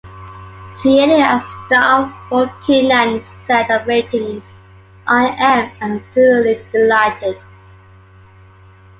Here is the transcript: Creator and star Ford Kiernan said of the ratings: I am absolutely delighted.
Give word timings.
Creator 0.79 1.11
and 1.21 1.43
star 1.43 2.11
Ford 2.27 2.49
Kiernan 2.65 3.21
said 3.23 3.69
of 3.69 3.83
the 3.83 3.87
ratings: 3.87 4.43
I 5.05 5.27
am 5.37 5.71
absolutely 5.79 6.65
delighted. 6.71 7.37